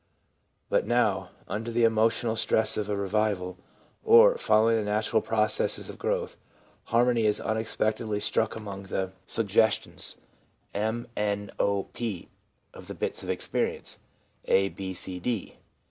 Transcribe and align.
But 0.67 0.87
now, 0.87 1.29
under 1.47 1.69
the 1.69 1.83
emotional 1.83 2.35
stress 2.35 2.75
of 2.75 2.89
a 2.89 2.95
revival, 2.97 3.59
or 4.03 4.35
following 4.35 4.77
the 4.77 4.81
natural 4.83 5.21
processes 5.21 5.89
of 5.89 5.99
growth, 5.99 6.37
harmony 6.85 7.27
is 7.27 7.39
unexpectedly 7.39 8.19
struck 8.19 8.55
among 8.55 8.85
the 8.85 8.87
9 8.87 8.87
no 8.87 8.87
THE 8.87 8.87
PSYCHOLOGY 8.87 9.09
OF 9.11 9.15
RELIGION 9.15 9.33
suggestions 9.99 10.17
m} 10.73 11.07
n, 11.15 11.49
o 11.59 11.81
y 11.81 11.85
p 11.93 12.29
of 12.73 12.87
the 12.87 12.95
bits 12.95 13.21
of 13.21 13.29
experience, 13.29 13.99
A, 14.45 14.69
B, 14.69 14.95
C, 14.95 15.19
D. 15.19 15.57